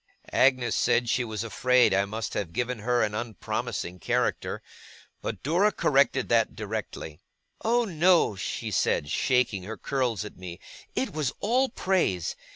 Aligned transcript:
Agnes 0.33 0.75
said 0.75 1.07
she 1.09 1.23
was 1.23 1.43
afraid 1.43 1.93
I 1.93 2.05
must 2.05 2.33
have 2.33 2.53
given 2.53 2.79
her 2.79 3.03
an 3.03 3.13
unpromising 3.13 3.99
character; 3.99 4.63
but 5.21 5.43
Dora 5.43 5.71
corrected 5.71 6.27
that 6.29 6.55
directly. 6.55 7.19
'Oh 7.63 7.85
no!' 7.85 8.35
she 8.35 8.71
said, 8.71 9.11
shaking 9.11 9.61
her 9.61 9.77
curls 9.77 10.25
at 10.25 10.37
me; 10.37 10.59
'it 10.95 11.13
was 11.13 11.33
all 11.39 11.69
praise. 11.69 12.35